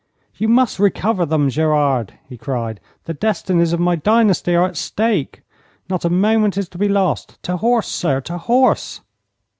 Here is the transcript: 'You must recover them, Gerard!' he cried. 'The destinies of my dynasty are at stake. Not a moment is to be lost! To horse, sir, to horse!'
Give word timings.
'You 0.35 0.47
must 0.47 0.79
recover 0.79 1.27
them, 1.27 1.47
Gerard!' 1.47 2.15
he 2.27 2.35
cried. 2.35 2.79
'The 3.05 3.13
destinies 3.13 3.71
of 3.71 3.79
my 3.79 3.95
dynasty 3.95 4.55
are 4.55 4.65
at 4.65 4.75
stake. 4.75 5.43
Not 5.91 6.03
a 6.05 6.09
moment 6.09 6.57
is 6.57 6.67
to 6.69 6.79
be 6.79 6.87
lost! 6.89 7.37
To 7.43 7.57
horse, 7.57 7.87
sir, 7.87 8.19
to 8.21 8.39
horse!' 8.39 9.01